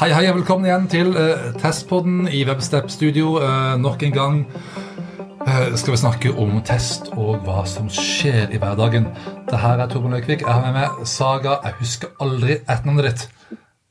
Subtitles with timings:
[0.00, 3.34] Hei, hei, og velkommen igjen til uh, Testpodden i Webstep Studio.
[3.42, 8.60] Uh, nok en gang uh, skal vi snakke om test og hva som skjer i
[8.62, 9.10] hverdagen.
[9.50, 10.46] Det her er Torben Løkvik.
[10.46, 11.58] Jeg har med meg Saga.
[11.66, 13.26] Jeg husker aldri etternavnet ditt.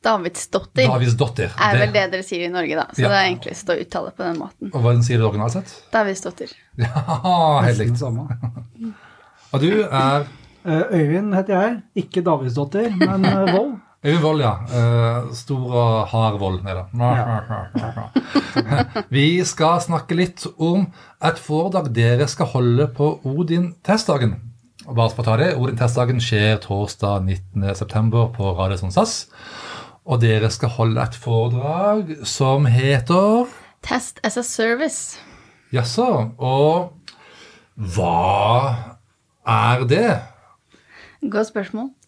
[0.06, 0.90] Davidsdottir.
[0.90, 1.54] Davidsdotter.
[1.62, 2.88] Er vel det dere sier i Norge, da.
[2.96, 3.14] Så Ja.
[3.14, 4.74] det er enklest å uttale på den måten.
[4.74, 5.78] Og hva sier du originalt sett?
[5.94, 6.58] Davidsdottir.
[6.80, 8.00] Ja, helt likt.
[8.02, 8.26] samme.
[9.54, 10.26] Og du er
[10.68, 11.76] Eh, Øyvind heter jeg.
[12.04, 13.78] Ikke Davidsdottir, men eh, Vold.
[14.00, 14.54] Øyvind ja.
[14.72, 16.62] Uh, stor og hard vold.
[16.64, 18.06] Nei Ja.
[19.16, 20.86] Vi skal snakke litt om
[21.24, 24.38] et foredrag dere skal holde på Odin-testdagen.
[24.88, 28.24] Bare for å ta det, Odin-testdagen skjer torsdag 19.9.
[28.38, 29.26] på Radisson SAS.
[30.08, 33.52] Og dere skal holde et foredrag som heter
[33.84, 35.20] Test as a service.
[35.76, 36.32] Jaså.
[36.40, 36.96] Og
[37.76, 38.96] hva
[39.44, 40.20] er det?
[41.28, 41.99] Godt spørsmål.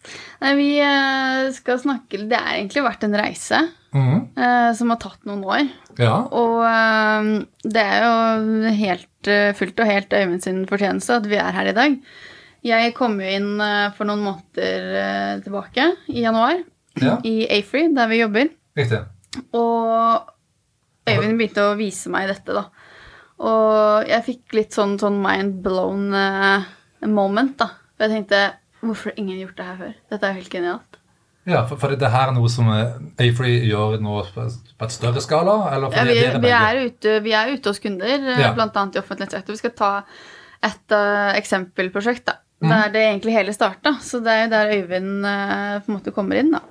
[0.42, 5.22] Nei, vi eh, skal snakke Det har egentlig vært en reise eh, som har tatt
[5.30, 5.70] noen år.
[6.02, 6.16] Ja.
[6.38, 7.30] Og eh,
[7.68, 11.78] det er jo helt fullt og helt Øyvind sin fortjeneste at vi er her i
[11.78, 11.98] dag.
[12.66, 13.62] Jeg kom jo inn
[13.98, 16.60] for noen måneder tilbake, i januar,
[17.02, 17.16] ja.
[17.26, 18.52] i Afree, der vi jobber.
[18.78, 19.00] Riktig.
[19.58, 20.28] Og
[21.10, 22.68] Øyvind begynte å vise meg dette, da.
[23.42, 26.10] Og jeg fikk litt sånn, sånn mind blown
[27.10, 27.72] moment, da.
[27.98, 28.44] For jeg tenkte
[28.90, 29.94] hvorfor har ingen gjort det her før?
[30.12, 30.98] Dette er jo helt genialt.
[31.50, 34.94] Ja, for, for det her er noe som eh, Afree gjør nå på på et
[34.94, 35.56] større skala?
[35.74, 38.52] Eller Ja, vi, vi, er ute, vi er ute hos kunder, eh, Ja.
[38.54, 39.56] annet i offentlig sektor.
[39.56, 39.92] Vi skal ta
[40.62, 42.38] et uh, eksempelprosjekt, da.
[42.62, 42.72] Mhm.
[42.72, 43.96] er det egentlig hele starta.
[44.06, 46.62] Så det er jo der Øyvind uh, på en måte kommer inn, da.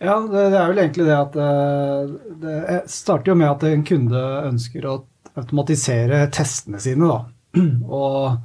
[0.00, 3.82] Ja, det, det er vel egentlig det at uh, Det starter jo med at en
[3.84, 4.94] kunde ønsker å
[5.34, 7.24] automatisere testene sine, da.
[7.90, 8.38] Og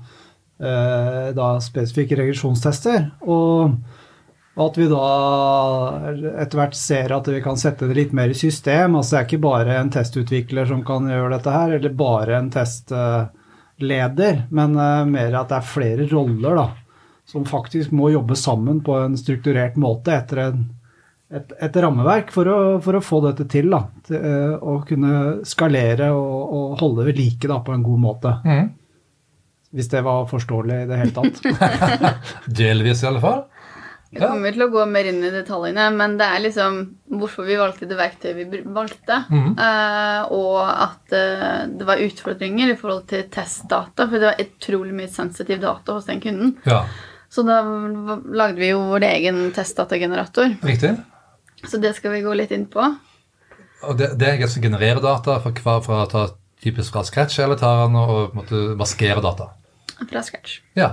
[0.56, 3.10] da spesifikke regresjonstester.
[3.28, 3.74] Og
[4.56, 5.08] at vi da
[6.40, 8.96] etter hvert ser at vi kan sette det litt mer i system.
[8.96, 12.48] Altså det er ikke bare en testutvikler som kan gjøre dette her, eller bare en
[12.54, 16.70] testleder, men eh, mer at det er flere roller da,
[17.28, 20.64] som faktisk må jobbe sammen på en strukturert måte etter en,
[21.36, 23.68] et, et rammeverk for å, for å få dette til.
[23.76, 28.04] Da, til, eh, å kunne skalere og, og holde ved like da, på en god
[28.08, 28.36] måte.
[28.48, 28.74] Mhm.
[29.76, 31.42] Hvis det var forståelig i det hele tatt.
[32.60, 33.42] Delvis, i alle fall.
[34.16, 34.30] Jeg Ja.
[34.32, 36.78] kommer til å gå mer inn i detaljene, men det er liksom
[37.20, 39.18] hvorfor vi valgte det verktøyet vi valgte.
[39.28, 39.58] Mhm.
[39.60, 44.94] Uh, og at uh, det var utfordringer i forhold til testdata, for det var utrolig
[44.96, 46.56] mye sensitiv data hos den kunden.
[46.66, 46.86] Ja,
[47.30, 50.56] Så da lagde vi jo vår egen testdatagenerator.
[50.64, 50.94] riktig.
[51.68, 52.86] Så det skal vi gå litt inn på.
[53.84, 56.28] Og det, det er jeg som genererer data fra, fra ta
[56.64, 59.50] typisk fra scratch, eller tar han og, og måtte maskere data?
[60.10, 60.60] Fra scratch.
[60.76, 60.92] Ja.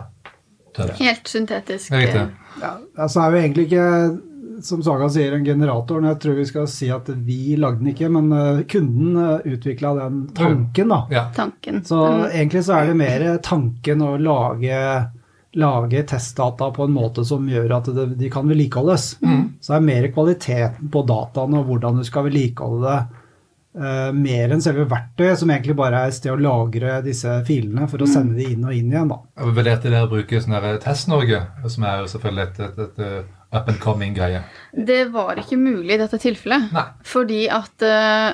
[0.98, 1.90] Helt syntetisk.
[1.92, 2.28] Ja, eh,
[2.60, 4.20] Ja, altså er jo egentlig ikke,
[4.62, 6.00] som Saga sier, en generator.
[6.00, 9.94] men Jeg tror vi skal si at vi lagde den ikke, men eh, kunden utvikla
[9.98, 11.06] den tanken, da.
[11.10, 11.24] Ja.
[11.34, 11.82] Tanken.
[11.84, 12.30] Så Mm.
[12.30, 15.08] egentlig så er det mer tanken å lage,
[15.54, 19.18] lage testdata på en måte som gjør at det, de kan vedlikeholdes.
[19.60, 23.18] Så det er mer kvaliteten på dataene og hvordan du skal vedlikeholde det.
[23.76, 27.88] Eh, mer enn selve verktøyet, som egentlig bare er et sted å lagre disse filene
[27.90, 29.12] for å sende de inn og inn igjen.
[29.12, 29.20] da.
[29.40, 33.56] Jeg vil at dere bruker sånn Test-Norge, som er jo selvfølgelig et, et, et, uh,
[33.58, 34.42] up and coming-greie.
[34.72, 36.70] Det var ikke mulig i dette tilfellet.
[36.74, 36.86] Nei.
[37.06, 38.30] Fordi at uh,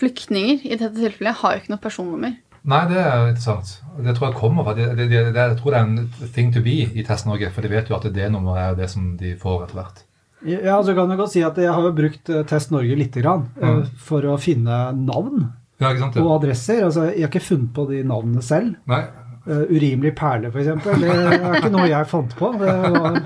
[0.00, 2.36] flyktninger i dette tilfellet har jo ikke noe personnummer.
[2.66, 3.76] Nei, det er interessant.
[4.02, 6.50] Det tror jeg kommer fra det, det, det, det, Jeg tror det er en thing
[6.54, 9.36] to be i Test-Norge, for de vet jo at det nummeret er det som de
[9.38, 10.05] får etter hvert.
[10.44, 13.22] Ja, så kan jeg godt si at jeg har jo brukt eh, Test Norge lite
[13.24, 13.86] grann eh, Mm.
[13.98, 15.46] for å finne navn
[15.80, 16.16] Ja, sant?
[16.20, 16.84] og adresser.
[16.84, 18.74] Altså, jeg har ikke funnet på de navnene selv.
[18.86, 19.04] Nei,
[19.46, 20.82] Uh, urimelig perle, f.eks.
[20.98, 22.48] Det er ikke noe jeg fant på.
[22.58, 23.18] Det var,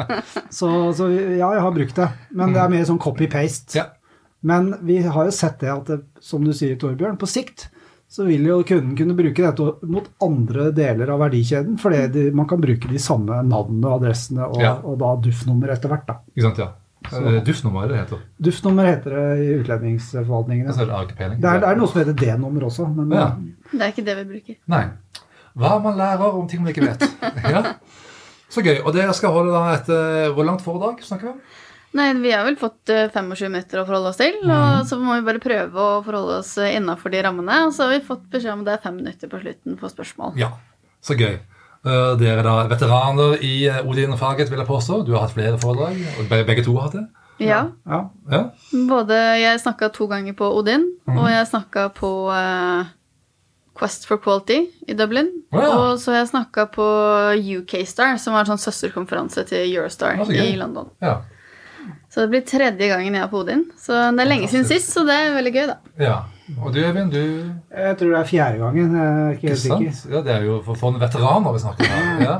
[0.53, 2.09] så, så ja, jeg har brukt det.
[2.37, 3.79] Men det er mer sånn copy-paste.
[3.79, 3.87] Ja.
[4.45, 7.71] Men vi har jo sett det at, det, som du sier, Torbjørn, på sikt
[8.13, 11.79] så vil jo kunden kunne bruke dette mot andre deler av verdikjeden.
[11.81, 14.75] Fordi de, man kan bruke de samme navnene og adressene og, Ja.
[14.85, 16.05] og da duff-nummer etter hvert.
[16.05, 16.19] da.
[16.37, 16.69] ikke sant, ja.
[17.11, 18.19] Så- Eh, DUF-nummer er det det heter.
[18.87, 20.67] Heter det i utlendingsforvaltningen.
[20.69, 21.35] Altså, det er.
[21.37, 22.87] Det er, det er noe som heter D-nummer også.
[22.97, 23.31] Men Ja.
[23.73, 24.57] Det er ikke det vi bruker.
[24.69, 24.85] Nei.
[25.59, 27.03] Hva man lærer om ting man ikke vet.
[27.51, 27.75] Ja.
[28.51, 28.81] Så gøy.
[28.85, 31.41] Og dere skal holde da et eh, Hvor langt foredrag snakker vi om?
[31.93, 34.51] Nei, vi har vel fått eh, 25 minutter å forholde oss til, Mm.
[34.51, 37.67] og så må vi bare prøve å forholde oss eh, innafor de rammene.
[37.67, 40.37] Og så har vi fått beskjed om det er fem minutter på slutten på spørsmål.
[40.39, 40.53] Ja,
[41.03, 41.39] så gøy.
[41.81, 45.01] Eh, dere er da veteraner i eh, Odin-faget, vil jeg påstå.
[45.07, 47.07] Du har hatt flere foredrag, og begge to har hatt det.
[47.41, 47.61] Ja.
[47.89, 48.01] ja.
[48.29, 48.43] Ja.
[48.89, 51.17] Både Jeg snakka to ganger på Odin, mm.
[51.17, 52.91] og jeg snakka på uh,
[53.81, 54.59] Quest for Quality
[54.93, 55.31] i Dublin.
[55.55, 55.71] Ja.
[55.73, 56.89] Og så har jeg snakka på
[57.63, 60.93] UK Star, som var en sånn søsterkonferanse til Eurostar i London.
[61.01, 61.23] ja.
[62.11, 63.63] Så det blir tredje gangen jeg er på Odin.
[63.79, 65.77] Så det er lenge siden sist, så det er veldig gøy, da.
[66.03, 66.17] Ja.
[66.59, 67.21] Og du, Øyvind, du
[67.71, 68.95] Jeg tror det er fjerde gangen.
[68.97, 69.91] Jeg er ikke Ikke sikker.
[69.95, 70.13] sant?
[70.13, 72.23] Ja, det er jo for, for en veteraner vi snakker om.
[72.25, 72.37] Ja.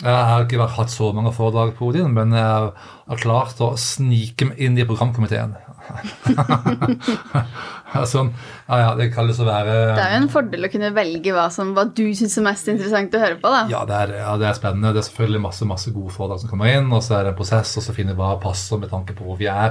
[0.00, 4.48] Jeg har ikke hatt så mange foredrag på Odin, men jeg har klart å snike
[4.48, 5.52] meg inn i programkomiteen.
[8.08, 8.30] sånn,
[8.68, 11.46] ja, ja, det kalles å være Det er jo en fordel å kunne velge hva,
[11.52, 13.62] som, hva du syns er mest interessant å høre på, da.
[13.72, 14.94] Ja, det er, ja, det er spennende.
[14.94, 17.40] Det er selvfølgelig masse masse gode foredrag som kommer inn, og så er det en
[17.40, 19.70] prosess, og så finner vi hva passer med tanke på hvor vi er,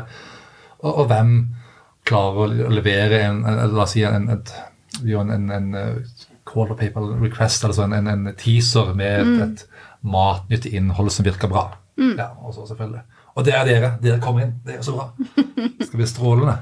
[0.83, 1.29] og, og hvem
[2.07, 4.53] klarer å levere en, la oss si en, et,
[5.03, 9.85] en, en, en eh, call of paper request, altså en, en, teaser med et, et
[10.01, 11.67] matnyttig innhold som virker bra.
[11.99, 13.03] Ja, og så selvfølgelig.
[13.35, 13.91] Og det er dere.
[14.03, 14.55] Dere kommer inn.
[14.65, 15.09] Det er så bra.
[15.35, 16.55] Det skal bli strålende.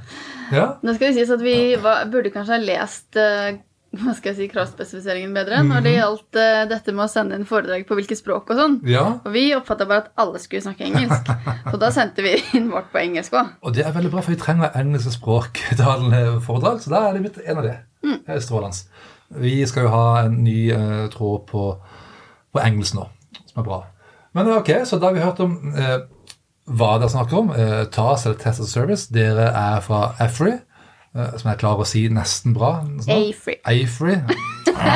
[0.53, 3.57] Ja, Nå skal det sies at vi var, burde kanskje ha lest eh,
[4.03, 5.83] hva skal jeg si, kravspesifiseringen bedre når Mhm.
[5.85, 8.75] det gjaldt uh, dette med å sende inn foredrag på hvilke språk og sånn.
[8.87, 9.05] ja.
[9.25, 11.31] Og vi oppfatta bare at alle skulle snakke engelsk.
[11.71, 13.53] Så da sendte vi inn vårt på engelsk òg.
[13.63, 17.21] Og det er veldig bra, for vi trenger engelske språktalende foredrag, så da er det
[17.27, 17.77] blitt en av det.
[18.03, 18.83] Det er strålende.
[19.43, 21.63] Vi skal jo ha en ny uh, tråd på,
[22.53, 23.07] på engelsk nå,
[23.49, 23.81] som er bra.
[24.37, 25.97] Men ok, så da har vi hørt om uh,
[26.67, 27.49] hva dere snakker om.
[27.55, 29.05] Eh, TAS eller Test of Service.
[29.15, 30.59] Dere er fra AFRI, eh,
[31.13, 32.71] som jeg klarer å si nesten bra.
[33.07, 33.57] A-free.
[33.65, 34.17] Afri.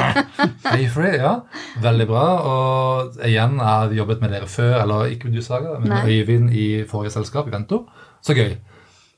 [0.71, 1.33] Afri, ja.
[1.81, 2.25] Veldig bra.
[2.51, 6.03] Og igjen, jeg har jobbet med dere før, eller ikke med du, Saga, men Nei.
[6.19, 7.85] Øyvind i forrige selskap, Vento.
[8.21, 8.55] Så gøy.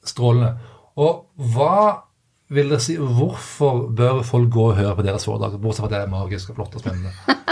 [0.07, 0.54] Strålende.
[1.00, 1.25] Og
[1.56, 1.78] hva
[2.54, 5.95] vil dere si, hvorfor bør folk gå og høre på deres foredrag, bortsett fra at
[5.95, 7.50] det er magisk og flott og spennende?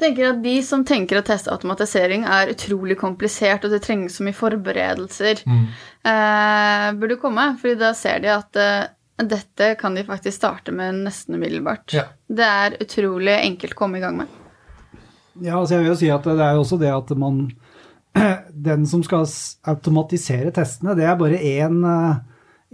[0.00, 4.34] Tenker at De som tenker at testautomatisering er utrolig komplisert, og det trengs så mye
[4.34, 5.66] forberedelser, Mm.
[6.04, 7.56] eh, burde komme.
[7.60, 8.86] fordi da ser de at eh,
[9.18, 11.92] dette kan de faktisk starte med nesten umiddelbart.
[11.94, 12.02] Ja.
[12.28, 14.26] Det er utrolig enkelt å komme i gang med.
[15.40, 17.52] Ja, altså jeg vil jo si at det er jo også det at man
[18.54, 19.26] Den som skal
[19.66, 21.80] automatisere testene, det er bare én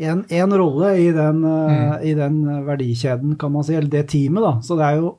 [0.00, 4.42] en, en rolle i den, eh, i den verdikjeden, kan man si, eller det teamet.
[4.42, 4.52] da.
[4.64, 5.16] Så det er jo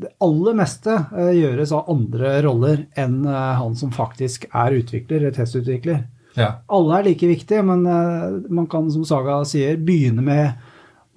[0.00, 5.28] det aller meste eh, gjøres av andre roller enn eh, han som faktisk er utvikler,
[5.36, 6.04] testutvikler.
[6.38, 6.60] Ja.
[6.72, 10.68] Alle er like viktige, men eh, man kan, som Saga sier, begynne med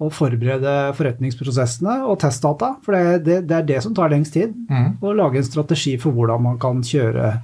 [0.02, 4.52] å forberede forretningsprosessene og testdata, for det, det, det er det som tar lengst tid
[4.74, 7.36] å og lage en strategi for hvordan man kan kjøre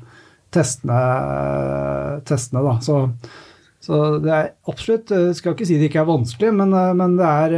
[0.53, 0.99] testene.
[2.27, 2.75] testene da.
[2.83, 3.05] Så,
[3.87, 7.55] så det er absolutt skal ikke si det ikke er vanskelig, men, men det, er,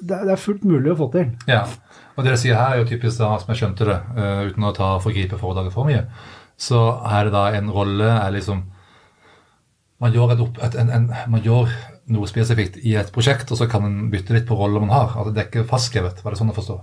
[0.00, 1.30] det, er, det er fullt mulig å få til.
[1.50, 1.64] Ja,
[2.14, 4.66] og det dere sier her er jo typisk da, som jeg skjønte det, uh, uten
[4.66, 6.04] å ta forgripe foredraget for mye,
[6.58, 8.64] så er det da en rolle er liksom
[9.98, 11.72] man gjør, et opp, et, en, en, man gjør
[12.14, 15.16] noe spesifikt i et prosjekt, og så kan man bytte litt på roller man har.
[15.18, 16.76] Altså, det er ikke fastskrevet, var det sånn å forstå?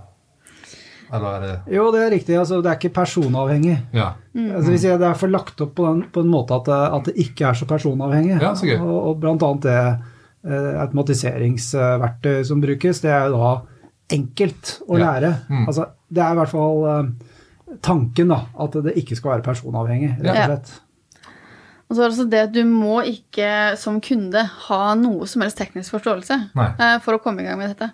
[1.06, 2.34] Eller er det Jo, det er riktig.
[2.34, 3.76] altså Det er ikke personavhengig.
[3.94, 4.08] Ja.
[4.34, 6.80] Altså, hvis jeg, det er for lagt opp på, den, på en måte at det,
[6.98, 8.40] at det ikke er så personavhengig.
[8.42, 8.78] Ja, så gøy.
[8.80, 9.78] Og, og blant annet det
[10.46, 13.52] automatiseringsverktøy som brukes, det er jo da
[14.14, 15.04] enkelt å Ja.
[15.06, 15.32] lære.
[15.50, 15.66] Mm.
[15.66, 18.40] Altså, det er i hvert fall eh, tanken, da.
[18.58, 20.80] At det ikke skal være personavhengig, rett og slett.
[21.88, 25.42] Og så er det altså det at du må ikke som kunde ha noe som
[25.42, 26.70] helst teknisk forståelse Nei.
[26.80, 27.92] eh, for å komme i gang med dette.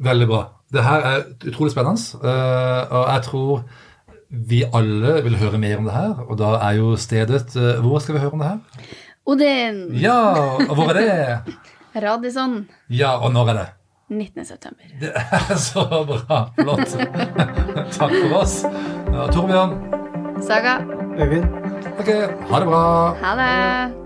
[0.00, 0.42] Veldig bra.
[0.72, 3.64] Det her er utrolig spennende, eh, og jeg tror
[4.30, 7.98] vi alle vil høre mer om det her, og da er jo stedet eh, Hvor
[8.00, 8.58] skal vi høre om det her?
[9.26, 9.90] Odin!
[10.00, 10.16] Ja,
[10.68, 11.54] og hvor er det?
[12.04, 12.68] Radisson!
[12.90, 13.66] Ja, og når er det?
[14.10, 14.44] 19.
[14.44, 14.84] september.
[15.00, 16.40] Det er så bra.
[16.58, 16.96] Flott.
[17.98, 18.56] Takk for oss.
[19.34, 19.76] Torbjørn,
[20.42, 20.78] Saga,
[21.20, 21.46] Øyvind?
[22.00, 22.08] ok,
[22.50, 22.84] ha det bra.
[23.22, 23.99] ha det!